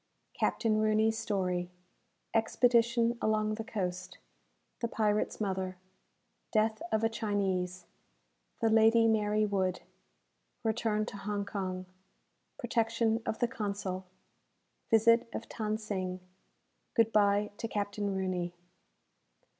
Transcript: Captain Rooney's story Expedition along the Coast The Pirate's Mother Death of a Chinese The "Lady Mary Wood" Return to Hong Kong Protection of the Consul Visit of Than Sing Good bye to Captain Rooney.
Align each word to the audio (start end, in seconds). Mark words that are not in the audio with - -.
Captain 0.33 0.77
Rooney's 0.79 1.15
story 1.19 1.69
Expedition 2.33 3.19
along 3.21 3.53
the 3.53 3.63
Coast 3.63 4.17
The 4.79 4.87
Pirate's 4.87 5.39
Mother 5.39 5.77
Death 6.51 6.81
of 6.91 7.03
a 7.03 7.07
Chinese 7.07 7.85
The 8.61 8.69
"Lady 8.71 9.07
Mary 9.07 9.45
Wood" 9.45 9.81
Return 10.63 11.05
to 11.05 11.17
Hong 11.17 11.45
Kong 11.45 11.85
Protection 12.57 13.21
of 13.27 13.37
the 13.37 13.47
Consul 13.47 14.07
Visit 14.89 15.29
of 15.35 15.43
Than 15.47 15.77
Sing 15.77 16.19
Good 16.95 17.11
bye 17.13 17.51
to 17.57 17.67
Captain 17.67 18.11
Rooney. 18.15 18.55